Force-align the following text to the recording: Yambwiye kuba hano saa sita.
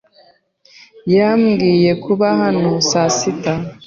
Yambwiye 1.15 1.91
kuba 2.03 2.27
hano 2.41 2.71
saa 2.89 3.09
sita. 3.17 3.53